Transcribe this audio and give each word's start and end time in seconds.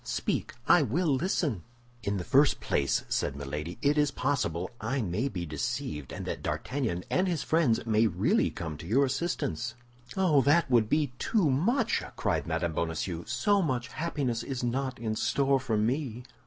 Speak; 0.03 0.53
I 0.67 0.81
will 0.81 1.05
listen." 1.13 1.61
"In 2.01 2.17
the 2.17 2.23
first 2.23 2.59
place," 2.59 3.03
said 3.07 3.35
Milady, 3.35 3.77
"it 3.83 3.99
is 3.99 4.09
possible 4.09 4.71
I 4.81 4.99
may 5.03 5.27
be 5.27 5.45
deceived, 5.45 6.11
and 6.11 6.25
that 6.25 6.41
D'Artagnan 6.41 7.03
and 7.11 7.27
his 7.27 7.43
friends 7.43 7.85
may 7.85 8.07
really 8.07 8.49
come 8.49 8.77
to 8.77 8.87
your 8.87 9.05
assistance." 9.05 9.75
"Oh, 10.17 10.41
that 10.41 10.71
would 10.71 10.89
be 10.89 11.13
too 11.19 11.51
much!" 11.51 12.01
cried 12.15 12.47
Mme. 12.47 12.71
Bonacieux, 12.73 13.25
"so 13.27 13.61
much 13.61 13.89
happiness 13.89 14.41
is 14.41 14.63
not 14.63 14.97
in 14.97 15.15
store 15.15 15.59
for 15.59 15.77
me!" 15.77 16.23